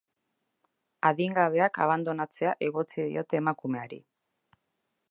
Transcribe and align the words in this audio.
Adingabeak 1.09 1.77
abandonatzea 1.87 2.55
egotzi 2.69 2.99
diote 3.07 3.41
emakumeari. 3.43 4.03